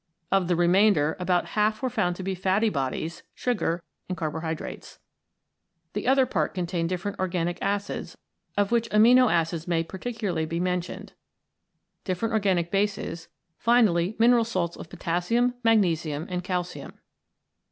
[0.31, 4.97] Of the remainder about half were found to be fatty bodies, sugar, and carbohydrates.
[5.93, 8.17] The other part contained different organic acids,
[8.57, 11.13] of which amino acids may particularly be mentioned,
[12.05, 13.27] 15 CHEMICAL PHENOMENA IN LIFE different organic bases,
[13.59, 16.93] finally mineral salts of potassium, magnesium, and calcium.